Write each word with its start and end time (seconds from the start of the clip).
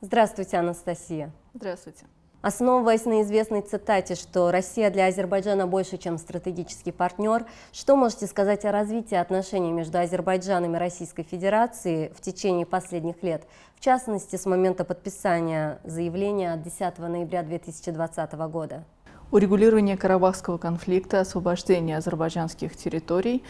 Здравствуйте, 0.00 0.58
Анастасия. 0.58 1.32
Здравствуйте. 1.54 2.04
Основываясь 2.42 3.06
на 3.06 3.22
известной 3.22 3.62
цитате, 3.62 4.14
что 4.14 4.52
Россия 4.52 4.90
для 4.90 5.06
Азербайджана 5.06 5.66
больше, 5.66 5.96
чем 5.96 6.18
стратегический 6.18 6.92
партнер, 6.92 7.46
что 7.72 7.96
можете 7.96 8.26
сказать 8.26 8.64
о 8.64 8.72
развитии 8.72 9.16
отношений 9.16 9.72
между 9.72 9.98
Азербайджаном 9.98 10.76
и 10.76 10.78
Российской 10.78 11.24
Федерацией 11.24 12.12
в 12.14 12.20
течение 12.20 12.66
последних 12.66 13.22
лет, 13.22 13.48
в 13.74 13.80
частности, 13.80 14.36
с 14.36 14.46
момента 14.46 14.84
подписания 14.84 15.80
заявления 15.82 16.52
от 16.52 16.62
10 16.62 16.98
ноября 16.98 17.42
2020 17.42 18.32
года? 18.34 18.84
Урегулирование 19.32 19.96
Карабахского 19.96 20.56
конфликта, 20.56 21.18
освобождение 21.18 21.96
азербайджанских 21.96 22.76
территорий 22.76 23.42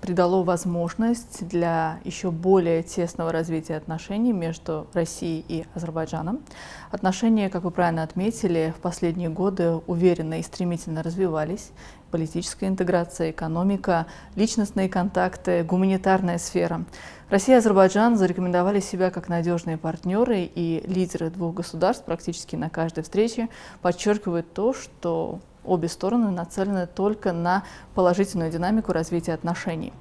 придало 0.00 0.42
возможность 0.42 1.46
для 1.46 2.00
еще 2.04 2.30
более 2.30 2.82
тесного 2.82 3.30
развития 3.30 3.76
отношений 3.76 4.32
между 4.32 4.86
Россией 4.94 5.44
и 5.46 5.64
Азербайджаном. 5.74 6.40
Отношения, 6.90 7.48
как 7.48 7.62
вы 7.62 7.70
правильно 7.70 8.02
отметили, 8.02 8.74
в 8.76 8.80
последние 8.80 9.28
годы 9.28 9.74
уверенно 9.86 10.40
и 10.40 10.42
стремительно 10.42 11.02
развивались. 11.02 11.70
Политическая 12.10 12.66
интеграция, 12.66 13.30
экономика, 13.30 14.06
личностные 14.34 14.88
контакты, 14.88 15.62
гуманитарная 15.62 16.38
сфера– 16.38 16.84
Россия 17.30 17.56
и 17.56 17.58
Азербайджан 17.58 18.16
зарекомендовали 18.16 18.80
себя 18.80 19.10
как 19.10 19.28
надежные 19.28 19.76
партнеры, 19.76 20.44
и 20.44 20.82
лидеры 20.86 21.28
двух 21.28 21.56
государств 21.56 22.06
практически 22.06 22.56
на 22.56 22.70
каждой 22.70 23.04
встрече 23.04 23.50
подчеркивают 23.82 24.54
то, 24.54 24.72
что 24.72 25.40
обе 25.64 25.88
стороны 25.88 26.30
нацелены 26.30 26.86
только 26.86 27.32
на 27.32 27.64
положительную 27.94 28.50
динамику 28.50 28.92
развития 28.92 29.34
отношений. 29.34 29.92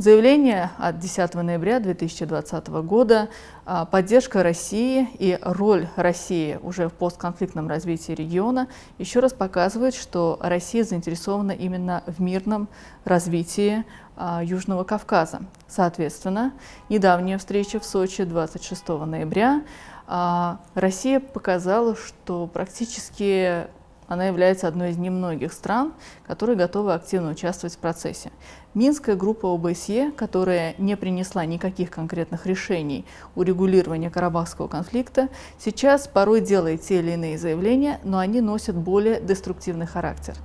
Заявление 0.00 0.70
от 0.78 0.98
10 0.98 1.34
ноября 1.42 1.78
2020 1.78 2.68
года, 2.82 3.28
а, 3.66 3.84
поддержка 3.84 4.42
России 4.42 5.06
и 5.18 5.38
роль 5.42 5.88
России 5.94 6.58
уже 6.62 6.88
в 6.88 6.94
постконфликтном 6.94 7.68
развитии 7.68 8.12
региона 8.12 8.68
еще 8.96 9.20
раз 9.20 9.34
показывает, 9.34 9.94
что 9.94 10.38
Россия 10.40 10.84
заинтересована 10.84 11.52
именно 11.52 12.02
в 12.06 12.18
мирном 12.18 12.70
развитии 13.04 13.84
а, 14.16 14.42
Южного 14.42 14.84
Кавказа. 14.84 15.42
Соответственно, 15.68 16.54
недавняя 16.88 17.36
встреча 17.36 17.78
в 17.78 17.84
Сочи 17.84 18.24
26 18.24 18.88
ноября 18.88 19.62
а, 20.06 20.60
Россия 20.74 21.20
показала, 21.20 21.94
что 21.94 22.46
практически 22.46 23.66
она 24.10 24.26
является 24.26 24.66
одной 24.66 24.90
из 24.90 24.98
немногих 24.98 25.52
стран, 25.52 25.94
которые 26.26 26.56
готовы 26.56 26.92
активно 26.92 27.30
участвовать 27.30 27.76
в 27.76 27.78
процессе. 27.78 28.32
Минская 28.72 29.16
группа 29.16 29.52
ОБСЕ, 29.52 30.12
которая 30.12 30.76
не 30.78 30.96
принесла 30.96 31.44
никаких 31.44 31.90
конкретных 31.90 32.46
решений 32.46 33.04
урегулирования 33.34 34.10
Карабахского 34.10 34.68
конфликта, 34.68 35.28
сейчас 35.58 36.06
порой 36.06 36.40
делает 36.40 36.82
те 36.82 37.00
или 37.00 37.12
иные 37.12 37.36
заявления, 37.36 37.98
но 38.04 38.18
они 38.18 38.40
носят 38.40 38.76
более 38.76 39.20
деструктивный 39.20 39.86
характер 39.86 40.36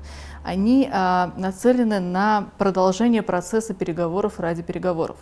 они 0.45 0.87
а, 0.91 1.33
нацелены 1.37 1.99
на 1.99 2.51
продолжение 2.59 3.23
процесса 3.23 3.73
переговоров 3.73 4.39
ради 4.39 4.61
переговоров. 4.61 5.17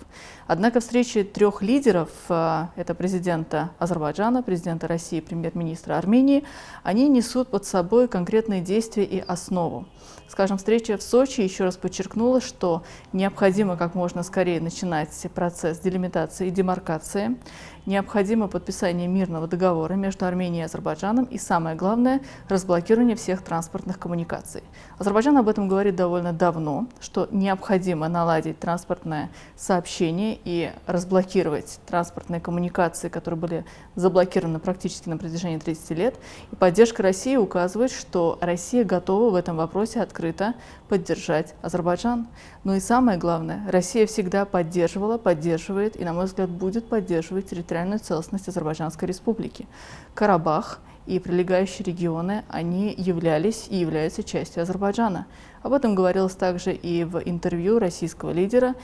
Однако 0.48 0.81
встречи 0.81 1.24
трех 1.24 1.62
лидеров, 1.62 2.09
а, 2.28 2.72
это 2.76 2.94
президента 2.94 3.72
Азербайджана, 3.80 4.44
президента 4.44 4.86
России, 4.86 5.22
премьер-министра 5.22 5.98
Армении, 5.98 6.44
они 6.84 7.08
несут 7.08 7.48
под 7.48 7.66
собой 7.66 8.09
конкретные 8.09 8.59
действия 8.59 9.06
и 9.06 9.20
основу. 9.20 9.88
Скажем, 10.28 10.58
встреча 10.58 10.98
в 10.98 11.02
Сочи 11.02 11.40
еще 11.40 11.64
раз 11.64 11.78
подчеркнула, 11.78 12.42
что 12.42 12.84
необходимо 13.12 13.78
как 13.78 13.96
можно 13.96 14.24
скорее 14.24 14.60
начинать 14.62 15.10
процесс 15.34 15.80
делимитации 15.80 16.48
и 16.48 16.52
демаркации, 16.52 17.38
необходимо 17.86 18.48
подписание 18.48 19.08
мирного 19.08 19.48
договора 19.48 19.94
между 19.94 20.26
Арменией 20.26 20.62
и 20.62 20.66
Азербайджаном 20.66 21.26
и, 21.26 21.38
самое 21.38 21.76
главное, 21.76 22.22
разблокирование 22.48 23.16
всех 23.16 23.42
транспортных 23.42 24.00
коммуникаций. 24.00 24.64
Азербайджан 24.98 25.38
об 25.38 25.50
этом 25.50 25.68
говорит 25.68 25.96
довольно 25.96 26.34
давно, 26.34 26.88
что 27.02 27.28
необходимо 27.32 28.08
наладить 28.08 28.59
транспортное 28.59 29.30
сообщение 29.56 30.40
и 30.44 30.72
разблокировать 30.88 31.80
транспортные 31.86 32.40
коммуникации, 32.40 33.09
которые 33.09 33.40
были 33.40 33.66
заблокированы 33.96 34.59
практически 34.59 35.09
на 35.09 35.18
протяжении 35.18 35.58
30 35.58 35.90
лет. 35.92 36.16
И 36.52 36.56
поддержка 36.56 37.03
России 37.03 37.36
указывает, 37.36 37.92
что 37.92 38.38
Россия 38.42 38.84
готова 38.84 39.32
в 39.32 39.36
этом 39.36 39.58
вопросе 39.58 40.02
открыто 40.02 40.53
поддержать 40.88 41.53
Азербайджан. 41.62 42.28
Но 42.64 42.76
и 42.76 42.80
самое 42.84 43.18
главное, 43.18 43.64
Россия 43.70 44.06
всегда 44.06 44.46
поддерживала, 44.46 45.18
поддерживает 45.18 45.96
и, 46.00 46.04
на 46.04 46.14
мой 46.14 46.26
взгляд, 46.26 46.50
будет 46.50 46.88
поддерживать 46.88 47.50
территориальную 47.50 48.00
целостность 48.00 48.48
Азербайджанской 48.48 49.08
республики. 49.08 49.68
Карабах 50.14 50.80
и 51.06 51.20
прилегающие 51.20 51.86
регионы, 51.86 52.44
они 52.50 52.94
являлись 52.96 53.68
и 53.70 53.78
являются 53.78 54.24
частью 54.24 54.64
Азербайджана. 54.64 55.26
Об 55.62 55.74
этом 55.74 55.96
говорилось 55.96 56.36
также 56.36 56.74
и 56.74 57.04
в 57.04 57.20
интервью 57.20 57.80
российского 57.80 58.32
лидера, 58.32 58.76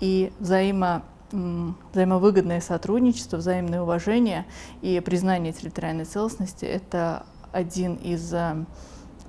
и 0.00 0.32
взаимо 0.38 1.02
взаимовыгодное 1.30 2.62
сотрудничество, 2.62 3.36
взаимное 3.36 3.82
уважение 3.82 4.46
и 4.80 4.98
признание 5.00 5.52
территориальной 5.52 6.06
целостности– 6.06 6.64
это 6.64 7.26
один 7.52 7.96
из 7.96 8.32
э, 8.32 8.64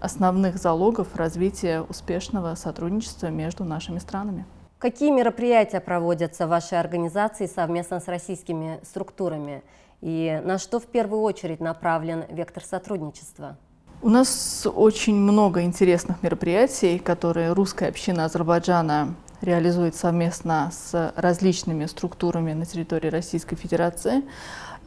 основных 0.02 0.58
залогов 0.58 1.16
развития 1.16 1.82
успешного 1.82 2.56
сотрудничества 2.56 3.28
между 3.28 3.64
нашими 3.64 4.00
странами. 4.00 4.46
Какие 4.78 5.12
мероприятия 5.12 5.82
проводятся 5.82 6.48
в 6.48 6.50
вашей 6.50 6.80
организации 6.80 7.48
совместно 7.48 8.00
с 8.00 8.08
российскими 8.08 8.80
структурами? 8.84 9.62
И 10.02 10.42
на 10.46 10.58
что 10.58 10.80
в 10.80 10.86
первую 10.86 11.22
очередь 11.22 11.60
направлен 11.60 12.24
вектор 12.30 12.64
сотрудничества? 12.64 13.58
У 14.02 14.10
нас 14.10 14.66
очень 14.66 15.16
много 15.16 15.64
интересных 15.64 16.24
мероприятий, 16.24 17.00
которые 17.00 17.52
русская 17.52 17.90
община 17.90 18.24
Азербайджана 18.24 19.16
реализует 19.42 19.96
совместно 19.96 20.72
с 20.72 21.14
различными 21.18 21.86
структурами 21.86 22.54
на 22.54 22.66
территории 22.66 23.10
Российской 23.10 23.58
Федерации. 23.58 24.24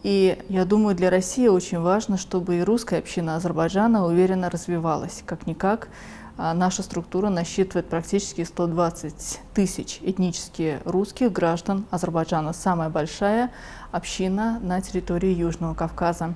И 0.02 0.38
я 0.48 0.64
думаю, 0.64 0.96
для 0.96 1.10
России 1.10 1.46
очень 1.46 1.80
важно, 1.80 2.18
чтобы 2.18 2.56
и 2.56 2.62
русская 2.62 2.98
община 2.98 3.36
Азербайджана 3.36 4.04
уверенно 4.04 4.50
развивалась. 4.50 5.22
Как-никак 5.24 5.88
а, 6.36 6.54
наша 6.54 6.82
структура 6.82 7.28
насчитывает 7.28 7.88
практически 7.88 8.42
120 8.42 9.40
тысяч 9.54 10.00
этнически 10.02 10.80
русских 10.84 11.30
граждан 11.30 11.84
Азербайджана. 11.90 12.52
Самая 12.52 12.88
большая 12.88 13.52
община 13.92 14.58
на 14.60 14.80
территории 14.80 15.32
Южного 15.32 15.74
Кавказа. 15.74 16.34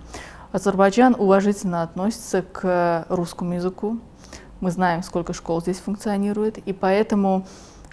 Азербайджан 0.53 1.17
уважительно 1.19 1.83
относится 1.83 2.43
к 2.43 3.07
русскому 3.09 3.55
языку. 3.55 3.99
Мы 4.61 4.71
знаем, 4.71 5.03
сколько 5.03 5.33
школ 5.33 5.61
здесь 5.61 5.79
функционирует, 5.79 6.59
и 6.59 6.73
поэтому 6.73 7.47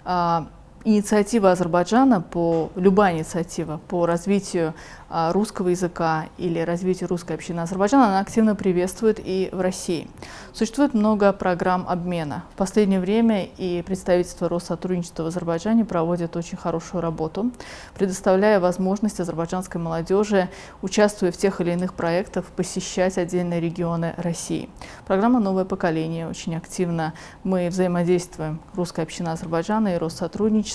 а, 0.04 0.46
инициатива 0.84 1.50
Азербайджана, 1.50 2.20
по, 2.20 2.70
любая 2.76 3.16
инициатива 3.16 3.80
по 3.88 4.06
развитию 4.06 4.74
а, 5.08 5.32
русского 5.32 5.68
языка 5.68 6.26
или 6.38 6.58
развитию 6.58 7.08
русской 7.08 7.34
общины 7.34 7.60
Азербайджана, 7.60 8.08
она 8.08 8.20
активно 8.20 8.54
приветствует 8.54 9.20
и 9.22 9.48
в 9.52 9.60
России. 9.60 10.08
Существует 10.52 10.92
много 10.92 11.32
программ 11.32 11.86
обмена. 11.88 12.44
В 12.54 12.56
последнее 12.56 13.00
время 13.00 13.44
и 13.44 13.82
представительство 13.86 14.48
Россотрудничества 14.48 15.22
в 15.22 15.26
Азербайджане 15.26 15.84
проводит 15.84 16.36
очень 16.36 16.58
хорошую 16.58 17.00
работу, 17.00 17.50
предоставляя 17.94 18.60
возможность 18.60 19.20
азербайджанской 19.20 19.80
молодежи, 19.80 20.48
участвуя 20.82 21.30
в 21.30 21.36
тех 21.36 21.60
или 21.60 21.72
иных 21.72 21.94
проектах, 21.94 22.46
посещать 22.46 23.16
отдельные 23.16 23.60
регионы 23.60 24.14
России. 24.16 24.68
Программа 25.06 25.38
«Новое 25.38 25.64
поколение» 25.64 26.28
очень 26.28 26.56
активно. 26.56 27.14
Мы 27.44 27.68
взаимодействуем, 27.68 28.60
русская 28.74 29.02
община 29.02 29.32
Азербайджана 29.32 29.94
и 29.94 29.98
Россотрудничество, 29.98 30.73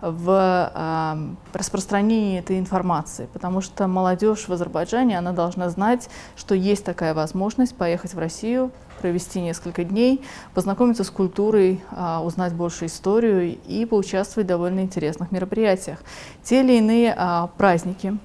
в 0.00 0.72
э, 0.74 1.56
распространении 1.56 2.38
этой 2.38 2.58
информации, 2.58 3.28
потому 3.32 3.60
что 3.60 3.86
молодежь 3.86 4.48
в 4.48 4.52
Азербайджане, 4.52 5.18
она 5.18 5.32
должна 5.32 5.68
знать, 5.70 6.08
что 6.36 6.54
есть 6.54 6.84
такая 6.84 7.14
возможность 7.14 7.76
поехать 7.76 8.14
в 8.14 8.18
Россию, 8.18 8.70
провести 9.00 9.40
несколько 9.40 9.84
дней, 9.84 10.22
познакомиться 10.54 11.04
с 11.04 11.10
культурой, 11.10 11.82
а, 11.90 12.22
узнать 12.22 12.52
больше 12.52 12.86
историю 12.86 13.56
и 13.66 13.84
поучаствовать 13.84 14.46
в 14.46 14.48
довольно 14.48 14.80
интересных 14.80 15.30
мероприятиях. 15.30 15.98
Те 16.42 16.60
или 16.60 16.78
иные 16.78 17.14
а, 17.16 17.48
праздники 17.56 18.18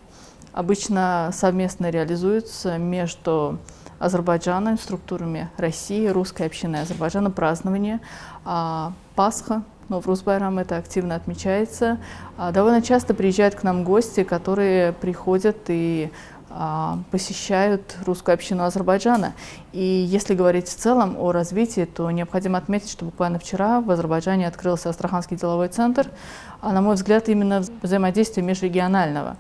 обычно 0.52 1.30
совместно 1.34 1.90
реализуются 1.90 2.78
между 2.78 3.60
Азербайджаном, 4.00 4.78
структурами 4.78 5.50
России, 5.58 6.08
русской 6.08 6.48
общины 6.48 6.78
Азербайджана, 6.78 7.32
празднование 7.32 8.02
а, 8.44 8.94
Пасха, 9.16 9.64
но 9.94 10.02
в 10.02 10.08
Русбайрам 10.08 10.58
это 10.58 10.78
активно 10.78 11.14
отмечается. 11.14 12.00
Довольно 12.52 12.82
часто 12.82 13.14
приезжают 13.14 13.54
к 13.54 13.62
нам 13.62 13.84
гости, 13.84 14.24
которые 14.24 14.92
приходят 14.92 15.58
и 15.68 16.10
а, 16.50 16.98
посещают 17.12 17.96
русскую 18.04 18.34
общину 18.34 18.64
Азербайджана. 18.64 19.34
И 19.72 19.84
если 19.84 20.34
говорить 20.34 20.68
в 20.68 20.76
целом 20.76 21.16
о 21.20 21.32
развитии, 21.32 21.86
то 21.86 22.10
необходимо 22.10 22.58
отметить, 22.58 22.90
что 22.90 23.06
буквально 23.06 23.38
вчера 23.38 23.82
в 23.82 23.92
Азербайджане 23.92 24.48
открылся 24.48 24.90
Астраханский 24.90 25.38
деловой 25.38 25.68
центр, 25.68 26.10
а 26.60 26.74
на 26.74 26.82
мой 26.82 26.96
взгляд 26.96 27.30
именно 27.30 27.64
взаимодействие 27.84 28.44
межрегионального. 28.44 29.38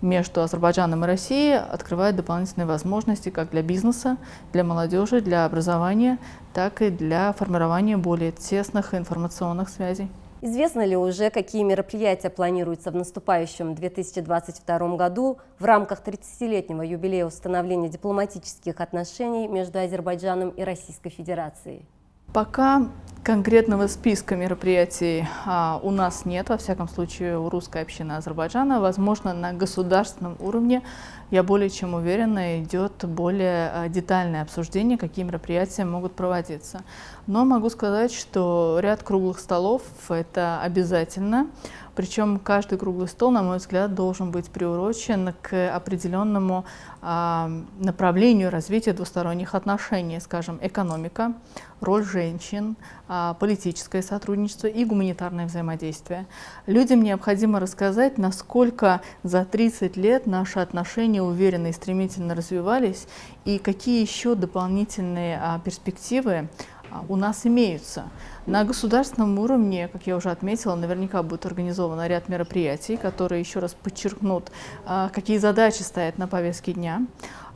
Между 0.00 0.42
Азербайджаном 0.42 1.04
и 1.04 1.06
Россией 1.06 1.54
открывает 1.54 2.16
дополнительные 2.16 2.66
возможности 2.66 3.30
как 3.30 3.50
для 3.50 3.62
бизнеса, 3.62 4.16
для 4.52 4.64
молодежи, 4.64 5.20
для 5.20 5.44
образования, 5.44 6.18
так 6.52 6.82
и 6.82 6.90
для 6.90 7.32
формирования 7.32 7.96
более 7.96 8.32
тесных 8.32 8.94
информационных 8.94 9.68
связей. 9.68 10.08
Известно 10.46 10.84
ли 10.84 10.94
уже, 10.94 11.30
какие 11.30 11.62
мероприятия 11.62 12.28
планируются 12.28 12.90
в 12.90 12.94
наступающем 12.94 13.74
2022 13.74 14.96
году 14.96 15.38
в 15.58 15.64
рамках 15.64 16.02
30-летнего 16.02 16.82
юбилея 16.82 17.24
установления 17.24 17.88
дипломатических 17.88 18.78
отношений 18.78 19.48
между 19.48 19.78
Азербайджаном 19.78 20.50
и 20.50 20.62
Российской 20.62 21.08
Федерацией? 21.08 21.86
Пока 22.34 22.88
конкретного 23.24 23.86
списка 23.86 24.36
мероприятий 24.36 25.26
а, 25.46 25.80
у 25.82 25.90
нас 25.90 26.26
нет, 26.26 26.50
во 26.50 26.58
всяком 26.58 26.88
случае 26.88 27.38
у 27.38 27.48
русской 27.48 27.80
общины 27.80 28.12
Азербайджана. 28.12 28.80
Возможно, 28.80 29.32
на 29.32 29.54
государственном 29.54 30.36
уровне, 30.40 30.82
я 31.30 31.42
более 31.42 31.70
чем 31.70 31.94
уверена, 31.94 32.62
идет 32.62 32.92
более 33.06 33.70
а, 33.70 33.88
детальное 33.88 34.42
обсуждение, 34.42 34.98
какие 34.98 35.24
мероприятия 35.24 35.86
могут 35.86 36.14
проводиться. 36.14 36.82
Но 37.26 37.46
могу 37.46 37.70
сказать, 37.70 38.12
что 38.12 38.78
ряд 38.82 39.02
круглых 39.02 39.38
столов– 39.38 39.82
это 40.10 40.60
обязательно. 40.60 41.46
Причем 41.94 42.40
каждый 42.40 42.76
круглый 42.76 43.08
стол, 43.08 43.30
на 43.30 43.42
мой 43.42 43.58
взгляд, 43.58 43.94
должен 43.94 44.30
быть 44.30 44.50
приурочен 44.50 45.32
к 45.42 45.74
определенному 45.74 46.64
э, 47.00 47.62
направлению 47.78 48.50
развития 48.50 48.92
двусторонних 48.92 49.54
отношений, 49.54 50.18
скажем, 50.20 50.58
экономика, 50.60 51.34
роль 51.80 52.04
женщин, 52.04 52.76
э, 53.08 53.12
политическое 53.38 54.02
сотрудничество 54.02 54.66
и 54.66 54.84
гуманитарное 54.84 55.46
взаимодействие. 55.46 56.26
Людям 56.66 57.02
необходимо 57.02 57.60
рассказать, 57.60 58.18
насколько 58.18 59.00
за 59.22 59.44
30 59.44 59.96
лет 59.96 60.26
наши 60.26 60.58
отношения 60.58 61.22
уверенно 61.22 61.68
и 61.68 61.72
стремительно 61.72 62.34
развивались 62.34 63.06
и 63.44 63.58
какие 63.58 64.00
еще 64.00 64.34
дополнительные 64.34 65.40
э, 65.42 65.60
перспективы 65.64 66.48
а, 66.90 67.04
у 67.08 67.16
нас 67.16 67.46
имеются. 67.46 68.04
На 68.46 68.64
государственном 68.64 69.38
уровне, 69.38 69.88
как 69.88 70.06
я 70.06 70.16
уже 70.16 70.30
отметила, 70.30 70.74
наверняка 70.74 71.22
будет 71.22 71.46
организован 71.46 72.06
ряд 72.06 72.28
мероприятий, 72.28 72.96
которые 72.96 73.40
еще 73.40 73.58
раз 73.58 73.74
подчеркнут, 73.74 74.50
а, 74.84 75.08
какие 75.08 75.38
задачи 75.38 75.82
стоят 75.82 76.18
на 76.18 76.28
повестке 76.28 76.72
дня. 76.72 77.06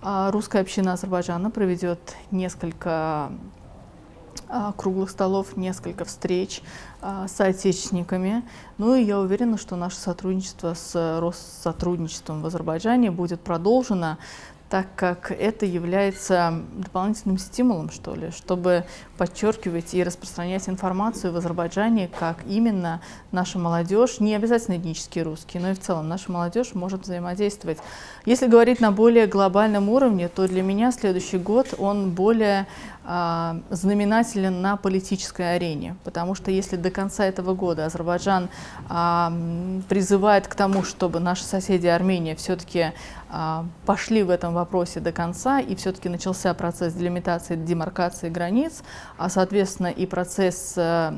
А, 0.02 0.30
русская 0.30 0.62
община 0.62 0.94
Азербайджана 0.94 1.50
проведет 1.50 2.16
несколько 2.30 3.32
круглых 4.76 5.10
столов, 5.10 5.56
несколько 5.56 6.04
встреч 6.04 6.62
с 7.00 7.30
соотечественниками. 7.32 8.42
Ну 8.76 8.94
и 8.94 9.02
я 9.02 9.18
уверена, 9.20 9.58
что 9.58 9.76
наше 9.76 9.96
сотрудничество 9.96 10.74
с 10.74 11.20
Россотрудничеством 11.20 12.42
в 12.42 12.46
Азербайджане 12.46 13.10
будет 13.10 13.40
продолжено 13.40 14.18
так 14.68 14.86
как 14.96 15.30
это 15.30 15.64
является 15.64 16.62
дополнительным 16.74 17.38
стимулом, 17.38 17.90
что 17.90 18.14
ли, 18.14 18.30
чтобы 18.30 18.84
подчеркивать 19.16 19.94
и 19.94 20.04
распространять 20.04 20.68
информацию 20.68 21.32
в 21.32 21.36
Азербайджане, 21.36 22.08
как 22.08 22.38
именно 22.46 23.00
наша 23.32 23.58
молодежь, 23.58 24.20
не 24.20 24.34
обязательно 24.34 24.76
этнические 24.76 25.24
русские, 25.24 25.62
но 25.62 25.70
и 25.70 25.74
в 25.74 25.80
целом 25.80 26.08
наша 26.08 26.30
молодежь 26.30 26.74
может 26.74 27.02
взаимодействовать. 27.02 27.78
Если 28.26 28.46
говорить 28.46 28.80
на 28.80 28.92
более 28.92 29.26
глобальном 29.26 29.88
уровне, 29.88 30.28
то 30.28 30.46
для 30.46 30.62
меня 30.62 30.92
следующий 30.92 31.38
год, 31.38 31.74
он 31.78 32.10
более 32.10 32.60
э, 32.60 32.97
знаменателен 33.70 34.60
на 34.60 34.76
политической 34.76 35.56
арене, 35.56 35.96
потому 36.04 36.34
что 36.34 36.50
если 36.50 36.76
до 36.76 36.90
конца 36.90 37.24
этого 37.24 37.54
года 37.54 37.86
Азербайджан 37.86 38.50
э, 38.90 39.80
призывает 39.88 40.46
к 40.46 40.54
тому, 40.54 40.82
чтобы 40.82 41.18
наши 41.18 41.44
соседи 41.44 41.86
Армения 41.86 42.36
все-таки 42.36 42.92
э, 43.30 43.64
пошли 43.86 44.22
в 44.22 44.28
этом 44.28 44.52
вопросе 44.52 45.00
до 45.00 45.12
конца, 45.12 45.58
и 45.58 45.74
все-таки 45.74 46.10
начался 46.10 46.52
процесс 46.52 46.92
делимитации, 46.92 47.56
демаркации 47.56 48.28
границ, 48.28 48.82
а 49.16 49.30
соответственно 49.30 49.88
и 49.88 50.04
процесс 50.04 50.74
э, 50.76 51.16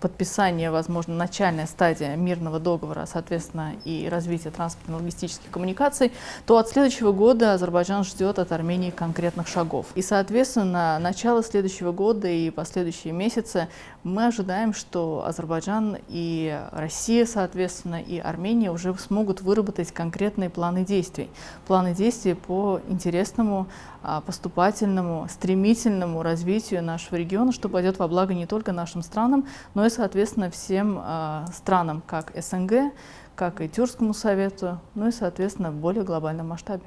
подписание, 0.00 0.70
возможно, 0.70 1.14
начальная 1.14 1.66
стадия 1.66 2.16
мирного 2.16 2.58
договора, 2.60 3.06
соответственно, 3.06 3.74
и 3.84 4.08
развитие 4.10 4.52
транспортно-логистических 4.52 5.50
коммуникаций, 5.50 6.12
то 6.46 6.58
от 6.58 6.68
следующего 6.68 7.12
года 7.12 7.54
Азербайджан 7.54 8.04
ждет 8.04 8.38
от 8.38 8.52
Армении 8.52 8.90
конкретных 8.90 9.48
шагов. 9.48 9.86
И, 9.94 10.02
соответственно, 10.02 10.98
начало 11.00 11.42
следующего 11.42 11.92
года 11.92 12.28
и 12.28 12.50
последующие 12.50 13.12
месяцы 13.12 13.68
мы 14.04 14.26
ожидаем, 14.26 14.72
что 14.72 15.24
Азербайджан 15.26 15.98
и 16.08 16.60
Россия, 16.72 17.26
соответственно, 17.26 18.00
и 18.00 18.18
Армения 18.18 18.70
уже 18.70 18.94
смогут 18.96 19.40
выработать 19.40 19.92
конкретные 19.92 20.50
планы 20.50 20.84
действий. 20.84 21.30
Планы 21.66 21.94
действий 21.94 22.34
по 22.34 22.80
интересному, 22.88 23.66
а, 24.02 24.20
поступательному, 24.20 25.26
стремительному 25.28 26.22
развитию 26.22 26.82
нашего 26.84 27.16
региона, 27.16 27.52
что 27.52 27.68
пойдет 27.68 27.98
во 27.98 28.06
благо 28.06 28.32
не 28.32 28.46
только 28.46 28.72
нашим 28.72 29.02
странам, 29.02 29.46
но 29.74 29.84
и, 29.84 29.87
соответственно, 29.88 30.50
всем 30.50 30.98
а, 31.00 31.46
странам, 31.52 32.02
как 32.06 32.32
СНГ, 32.34 32.92
как 33.34 33.60
и 33.60 33.68
Тюркскому 33.68 34.14
совету, 34.14 34.80
ну 34.94 35.08
и, 35.08 35.12
соответственно, 35.12 35.70
в 35.70 35.76
более 35.76 36.04
глобальном 36.04 36.48
масштабе. 36.48 36.84